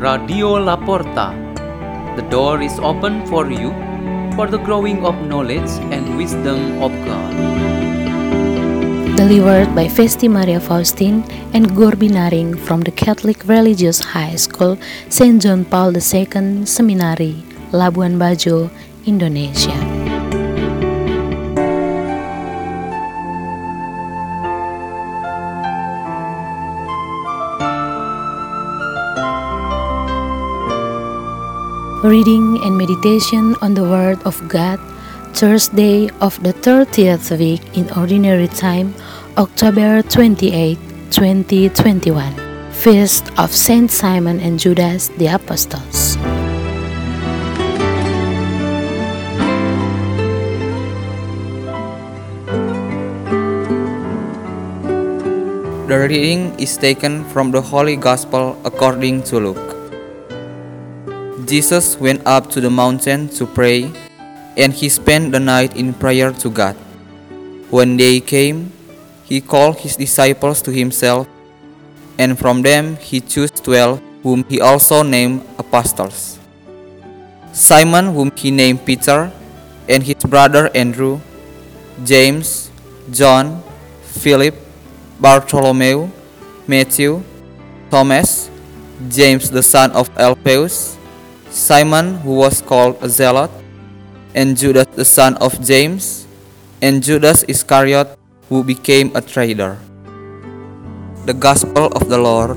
Radio 0.00 0.56
Laporta. 0.56 1.36
The 2.16 2.24
door 2.32 2.62
is 2.62 2.72
open 2.80 3.26
for 3.26 3.52
you 3.52 3.68
for 4.32 4.48
the 4.48 4.56
growing 4.56 5.04
of 5.04 5.12
knowledge 5.28 5.68
and 5.92 6.16
wisdom 6.16 6.80
of 6.80 6.88
God. 7.04 7.36
Delivered 9.20 9.74
by 9.76 9.92
Festi 9.92 10.24
Maria 10.24 10.58
Faustin 10.58 11.20
and 11.52 11.76
Gorbinaring 11.76 12.56
from 12.58 12.80
the 12.80 12.90
Catholic 12.90 13.44
Religious 13.44 14.00
High 14.00 14.36
School 14.36 14.78
St. 15.10 15.36
John 15.36 15.66
Paul 15.66 15.92
II 15.92 16.64
Seminary, 16.64 17.44
Labuan 17.68 18.16
Bajo, 18.16 18.72
Indonesia. 19.04 19.89
Reading 32.00 32.56
and 32.64 32.78
meditation 32.78 33.54
on 33.60 33.74
the 33.74 33.84
Word 33.84 34.24
of 34.24 34.40
God, 34.48 34.80
Thursday 35.36 36.08
of 36.24 36.32
the 36.42 36.56
30th 36.56 37.28
week 37.36 37.60
in 37.76 37.92
Ordinary 37.92 38.48
Time, 38.48 38.96
October 39.36 40.00
28, 40.08 40.80
2021. 41.12 42.72
Feast 42.72 43.28
of 43.36 43.52
Saint 43.52 43.90
Simon 43.90 44.40
and 44.40 44.58
Judas 44.58 45.12
the 45.20 45.28
Apostles. 45.28 46.16
The 55.84 55.98
reading 56.08 56.56
is 56.58 56.78
taken 56.78 57.28
from 57.28 57.50
the 57.50 57.60
Holy 57.60 57.96
Gospel 57.96 58.56
according 58.64 59.24
to 59.24 59.36
Luke. 59.36 59.79
Jesus 61.50 61.98
went 61.98 62.22
up 62.30 62.46
to 62.54 62.60
the 62.62 62.70
mountain 62.70 63.26
to 63.34 63.42
pray, 63.42 63.90
and 64.54 64.70
he 64.70 64.86
spent 64.86 65.34
the 65.34 65.42
night 65.42 65.74
in 65.74 65.90
prayer 65.90 66.30
to 66.30 66.46
God. 66.46 66.78
When 67.74 67.98
day 67.98 68.22
came, 68.22 68.70
he 69.26 69.42
called 69.42 69.82
his 69.82 69.98
disciples 69.98 70.62
to 70.62 70.70
himself, 70.70 71.26
and 72.22 72.38
from 72.38 72.62
them 72.62 72.94
he 73.02 73.18
chose 73.18 73.50
twelve, 73.50 73.98
whom 74.22 74.46
he 74.46 74.62
also 74.62 75.02
named 75.02 75.42
apostles 75.58 76.38
Simon, 77.50 78.14
whom 78.14 78.30
he 78.38 78.54
named 78.54 78.86
Peter, 78.86 79.34
and 79.90 80.06
his 80.06 80.22
brother 80.22 80.70
Andrew, 80.70 81.18
James, 82.06 82.70
John, 83.10 83.58
Philip, 84.06 84.54
Bartholomew, 85.18 86.14
Matthew, 86.70 87.26
Thomas, 87.90 88.46
James 89.10 89.50
the 89.50 89.66
son 89.66 89.90
of 89.98 90.06
Alphaeus, 90.14 90.99
Simon 91.50 92.14
who 92.22 92.38
was 92.38 92.62
called 92.62 92.96
a 93.02 93.08
zealot, 93.08 93.50
and 94.34 94.56
Judas 94.56 94.86
the 94.94 95.04
son 95.04 95.34
of 95.42 95.58
James, 95.60 96.26
and 96.80 97.02
Judas 97.02 97.42
Iscariot 97.48 98.16
who 98.48 98.62
became 98.62 99.10
a 99.14 99.20
traitor. 99.20 99.78
The 101.26 101.34
Gospel 101.34 101.90
of 101.92 102.08
the 102.08 102.18
Lord. 102.18 102.56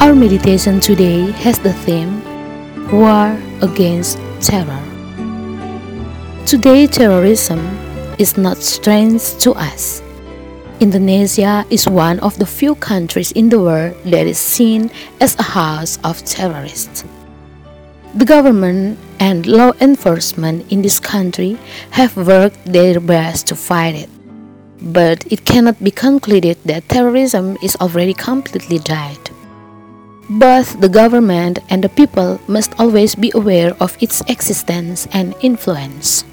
Our 0.00 0.14
meditation 0.14 0.80
today 0.80 1.30
has 1.44 1.58
the 1.60 1.72
theme 1.84 2.17
War 2.92 3.36
Against 3.60 4.16
Terror. 4.40 4.80
Today, 6.46 6.86
terrorism 6.86 7.60
is 8.18 8.38
not 8.38 8.56
strange 8.56 9.36
to 9.44 9.52
us. 9.52 10.00
Indonesia 10.80 11.66
is 11.68 11.86
one 11.86 12.18
of 12.20 12.38
the 12.38 12.46
few 12.46 12.74
countries 12.76 13.30
in 13.32 13.50
the 13.50 13.60
world 13.60 13.92
that 14.06 14.26
is 14.26 14.38
seen 14.38 14.90
as 15.20 15.38
a 15.38 15.42
house 15.42 15.98
of 16.02 16.24
terrorists. 16.24 17.04
The 18.14 18.24
government 18.24 18.98
and 19.20 19.44
law 19.44 19.72
enforcement 19.82 20.72
in 20.72 20.80
this 20.80 20.98
country 20.98 21.58
have 21.90 22.16
worked 22.16 22.64
their 22.64 23.00
best 23.00 23.48
to 23.48 23.54
fight 23.54 23.96
it. 23.96 24.08
But 24.80 25.30
it 25.30 25.44
cannot 25.44 25.76
be 25.84 25.90
concluded 25.90 26.56
that 26.64 26.88
terrorism 26.88 27.58
is 27.62 27.76
already 27.76 28.14
completely 28.14 28.78
died. 28.78 29.20
Both 30.28 30.80
the 30.84 30.92
government 30.92 31.60
and 31.70 31.82
the 31.82 31.88
people 31.88 32.38
must 32.46 32.76
always 32.78 33.14
be 33.14 33.32
aware 33.34 33.72
of 33.80 33.96
its 33.96 34.20
existence 34.28 35.08
and 35.10 35.34
influence. 35.40 36.24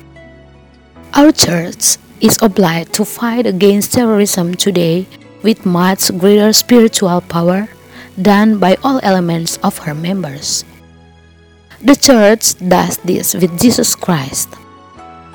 Our 1.14 1.32
church 1.32 1.96
is 2.20 2.38
obliged 2.42 2.92
to 3.00 3.06
fight 3.06 3.46
against 3.46 3.94
terrorism 3.94 4.56
today 4.56 5.08
with 5.44 5.66
much 5.66 6.12
greater 6.18 6.52
spiritual 6.52 7.22
power 7.22 7.70
than 8.18 8.60
by 8.60 8.76
all 8.84 9.00
elements 9.02 9.56
of 9.64 9.78
her 9.88 9.96
members. 9.96 10.66
The 11.80 11.96
church 11.96 12.60
does 12.60 12.98
this 13.06 13.34
with 13.34 13.60
Jesus 13.60 13.96
Christ. 13.96 14.50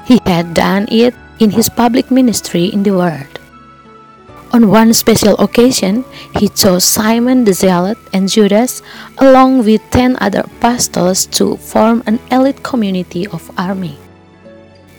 He 0.05 0.21
had 0.27 0.53
done 0.53 0.85
it 0.91 1.15
in 1.39 1.51
his 1.51 1.71
public 1.71 2.11
ministry 2.11 2.67
in 2.67 2.83
the 2.83 2.93
world. 2.93 3.30
On 4.53 4.69
one 4.69 4.93
special 4.93 5.39
occasion, 5.39 6.05
he 6.39 6.49
chose 6.49 6.83
Simon 6.85 7.45
the 7.45 7.53
Zealot 7.53 7.99
and 8.13 8.29
Judas, 8.29 8.83
along 9.19 9.65
with 9.65 9.81
ten 9.91 10.17
other 10.21 10.41
apostles, 10.41 11.27
to 11.39 11.57
form 11.57 12.03
an 12.07 12.19
elite 12.33 12.63
community 12.65 13.29
of 13.29 13.51
army. 13.57 13.97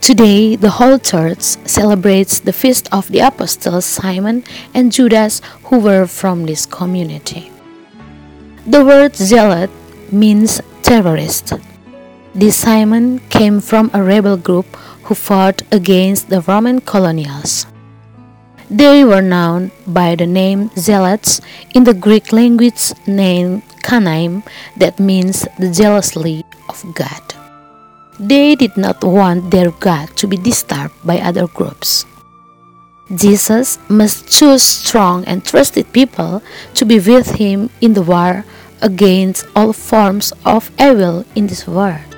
Today, 0.00 0.56
the 0.56 0.70
whole 0.70 0.98
church 0.98 1.42
celebrates 1.68 2.40
the 2.40 2.52
feast 2.52 2.88
of 2.92 3.06
the 3.12 3.20
apostles 3.20 3.84
Simon 3.84 4.42
and 4.72 4.90
Judas, 4.90 5.42
who 5.64 5.78
were 5.78 6.06
from 6.06 6.46
this 6.46 6.64
community. 6.64 7.52
The 8.66 8.84
word 8.84 9.14
zealot 9.14 9.70
means 10.10 10.62
terrorist. 10.82 11.52
This 12.34 12.56
Simon 12.56 13.20
came 13.28 13.60
from 13.60 13.90
a 13.92 14.02
rebel 14.02 14.38
group 14.38 14.64
who 15.04 15.14
fought 15.14 15.62
against 15.70 16.30
the 16.30 16.40
Roman 16.40 16.80
colonials. 16.80 17.66
They 18.72 19.04
were 19.04 19.20
known 19.20 19.70
by 19.86 20.16
the 20.16 20.24
name 20.24 20.70
zealots 20.80 21.42
in 21.74 21.84
the 21.84 21.92
Greek 21.92 22.32
language 22.32 22.96
name 23.06 23.60
Kana'im 23.84 24.48
that 24.78 24.96
means 24.98 25.44
the 25.58 25.68
jealously 25.68 26.42
of 26.70 26.80
God. 26.94 27.20
They 28.18 28.56
did 28.56 28.78
not 28.78 29.04
want 29.04 29.50
their 29.50 29.72
God 29.76 30.16
to 30.16 30.26
be 30.26 30.38
disturbed 30.38 30.96
by 31.04 31.20
other 31.20 31.48
groups. 31.52 32.06
Jesus 33.14 33.76
must 33.90 34.32
choose 34.32 34.62
strong 34.62 35.26
and 35.26 35.44
trusted 35.44 35.92
people 35.92 36.40
to 36.72 36.86
be 36.86 36.96
with 36.96 37.36
him 37.36 37.68
in 37.82 37.92
the 37.92 38.00
war 38.00 38.42
against 38.80 39.44
all 39.54 39.74
forms 39.74 40.32
of 40.46 40.72
evil 40.80 41.26
in 41.36 41.46
this 41.46 41.68
world. 41.68 42.08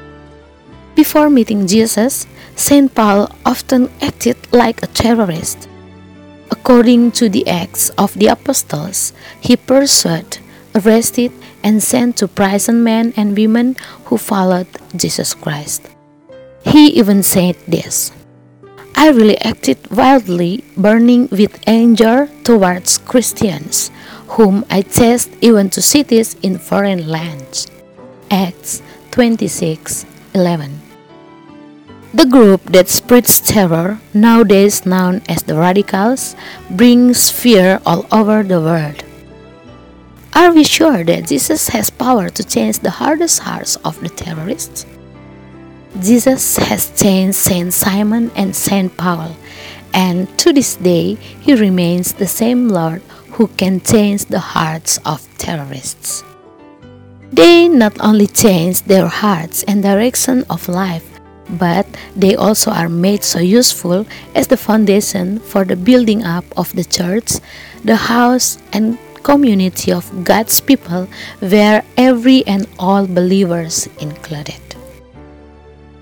Before 0.94 1.28
meeting 1.28 1.66
Jesus, 1.66 2.28
St. 2.54 2.94
Paul 2.94 3.26
often 3.44 3.90
acted 4.00 4.38
like 4.52 4.84
a 4.84 4.86
terrorist. 4.94 5.66
According 6.64 7.12
to 7.20 7.28
the 7.28 7.46
Acts 7.46 7.90
of 8.00 8.14
the 8.14 8.28
Apostles, 8.28 9.12
he 9.38 9.54
pursued, 9.54 10.38
arrested, 10.74 11.30
and 11.62 11.82
sent 11.82 12.16
to 12.16 12.26
prison 12.26 12.82
men 12.82 13.12
and 13.18 13.36
women 13.36 13.76
who 14.06 14.16
followed 14.16 14.66
Jesus 14.96 15.34
Christ. 15.34 15.84
He 16.64 16.88
even 16.96 17.22
said 17.22 17.60
this 17.68 18.12
I 18.96 19.10
really 19.10 19.36
acted 19.44 19.76
wildly, 19.90 20.64
burning 20.74 21.28
with 21.28 21.60
anger 21.68 22.30
towards 22.44 22.96
Christians, 22.96 23.90
whom 24.40 24.64
I 24.70 24.80
chased 24.88 25.36
even 25.42 25.68
to 25.68 25.82
cities 25.82 26.32
in 26.40 26.56
foreign 26.56 27.06
lands. 27.06 27.68
Acts 28.30 28.80
26 29.10 30.06
11. 30.32 30.83
The 32.14 32.26
group 32.26 32.62
that 32.70 32.88
spreads 32.88 33.40
terror, 33.40 33.98
nowadays 34.14 34.86
known 34.86 35.22
as 35.28 35.42
the 35.42 35.56
radicals, 35.56 36.36
brings 36.70 37.28
fear 37.28 37.80
all 37.84 38.06
over 38.12 38.44
the 38.44 38.60
world. 38.60 39.02
Are 40.32 40.52
we 40.52 40.62
sure 40.62 41.02
that 41.02 41.26
Jesus 41.26 41.66
has 41.70 41.90
power 41.90 42.30
to 42.30 42.44
change 42.44 42.78
the 42.78 43.02
hardest 43.02 43.40
hearts 43.40 43.74
of 43.82 43.98
the 43.98 44.08
terrorists? 44.08 44.86
Jesus 45.98 46.56
has 46.56 46.94
changed 46.94 47.34
Saint 47.34 47.74
Simon 47.74 48.30
and 48.36 48.54
Saint 48.54 48.96
Paul, 48.96 49.34
and 49.92 50.30
to 50.38 50.52
this 50.52 50.76
day 50.76 51.14
he 51.42 51.54
remains 51.54 52.12
the 52.12 52.28
same 52.28 52.68
Lord 52.68 53.02
who 53.34 53.48
can 53.58 53.80
change 53.80 54.26
the 54.26 54.54
hearts 54.54 55.00
of 55.04 55.26
terrorists. 55.36 56.22
They 57.32 57.66
not 57.66 57.98
only 57.98 58.28
change 58.28 58.82
their 58.82 59.08
hearts 59.08 59.64
and 59.64 59.82
direction 59.82 60.44
of 60.48 60.68
life, 60.68 61.13
but 61.48 61.86
they 62.16 62.34
also 62.34 62.70
are 62.70 62.88
made 62.88 63.24
so 63.24 63.38
useful 63.38 64.06
as 64.34 64.48
the 64.48 64.56
foundation 64.56 65.38
for 65.38 65.64
the 65.64 65.76
building 65.76 66.24
up 66.24 66.44
of 66.56 66.72
the 66.74 66.84
church, 66.84 67.32
the 67.84 67.96
house, 67.96 68.58
and 68.72 68.98
community 69.22 69.90
of 69.90 70.24
God's 70.24 70.60
people 70.60 71.08
where 71.40 71.82
every 71.96 72.46
and 72.46 72.68
all 72.78 73.06
believers 73.06 73.88
included. 74.00 74.60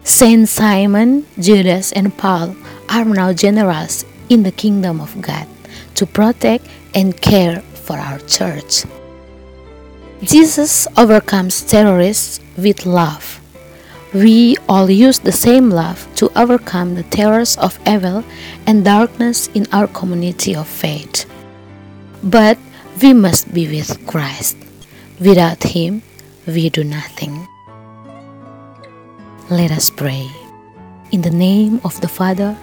Saint 0.05 0.49
Simon, 0.49 1.27
Judas, 1.39 1.93
and 1.93 2.17
Paul 2.17 2.57
are 2.91 3.05
now 3.05 3.33
generals 3.33 4.05
in 4.29 4.43
the 4.43 4.51
kingdom 4.51 5.01
of 5.01 5.21
God 5.23 5.47
to 5.95 6.07
protect 6.07 6.67
and 6.95 7.19
care 7.21 7.61
for 7.61 7.97
our 7.97 8.19
church. 8.21 8.85
Jesus 10.23 10.87
overcomes 10.97 11.63
terrorists 11.63 12.41
with 12.57 12.87
love. 12.87 13.42
We 14.15 14.57
all 14.69 14.91
use 14.91 15.19
the 15.19 15.33
same 15.33 15.71
love 15.71 16.07
to 16.17 16.29
overcome 16.37 16.95
the 16.95 17.03
terrors 17.05 17.57
of 17.57 17.81
evil 17.87 18.25
and 18.67 18.85
darkness 18.85 19.49
in 19.55 19.67
our 19.73 19.87
community 19.87 20.55
of 20.55 20.69
faith. 20.69 21.25
But 22.23 22.59
we 23.01 23.15
must 23.15 23.55
be 23.55 23.67
with 23.67 24.07
Christ. 24.07 24.57
Without 25.19 25.63
Him, 25.63 26.03
we 26.47 26.69
do 26.69 26.85
nothing. 26.85 27.49
Let 29.49 29.71
us 29.71 29.89
pray. 29.89 30.29
In 31.11 31.23
the 31.23 31.31
name 31.31 31.81
of 31.85 32.01
the 32.01 32.09
Father, 32.09 32.57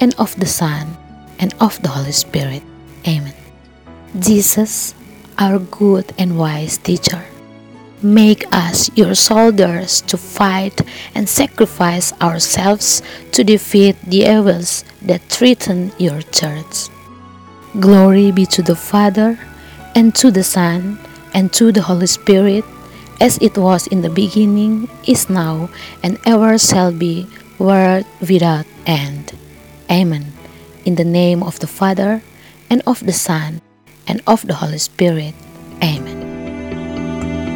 and 0.00 0.14
of 0.18 0.34
the 0.38 0.46
Son, 0.46 0.96
and 1.38 1.54
of 1.60 1.80
the 1.82 1.88
Holy 1.88 2.12
Spirit. 2.12 2.62
Amen. 3.06 3.34
Jesus, 4.18 4.94
our 5.38 5.58
good 5.58 6.12
and 6.18 6.38
wise 6.38 6.78
teacher, 6.78 7.24
make 8.04 8.44
us 8.52 8.90
your 8.94 9.14
soldiers 9.14 10.02
to 10.02 10.16
fight 10.16 10.80
and 11.14 11.28
sacrifice 11.28 12.12
ourselves 12.20 13.02
to 13.32 13.42
defeat 13.42 13.96
the 14.06 14.28
evils 14.28 14.84
that 15.02 15.22
threaten 15.22 15.90
your 15.98 16.20
church. 16.30 16.92
Glory 17.80 18.30
be 18.30 18.46
to 18.46 18.62
the 18.62 18.76
Father, 18.76 19.38
and 19.96 20.14
to 20.14 20.30
the 20.30 20.44
Son, 20.44 20.98
and 21.32 21.52
to 21.52 21.72
the 21.72 21.82
Holy 21.82 22.06
Spirit, 22.06 22.64
as 23.20 23.38
it 23.38 23.56
was 23.58 23.86
in 23.88 24.02
the 24.02 24.10
beginning, 24.10 24.88
is 25.08 25.30
now, 25.30 25.70
and 26.02 26.18
ever 26.26 26.58
shall 26.58 26.92
be, 26.92 27.26
world 27.58 28.04
without 28.20 28.66
end. 28.86 29.32
Amen. 29.90 30.32
In 30.84 30.94
the 30.94 31.04
name 31.04 31.42
of 31.42 31.58
the 31.58 31.66
Father, 31.66 32.22
and 32.70 32.82
of 32.86 33.04
the 33.06 33.12
Son, 33.12 33.60
and 34.06 34.22
of 34.26 34.46
the 34.46 34.54
Holy 34.54 34.78
Spirit. 34.78 35.34
Amen. 35.82 36.13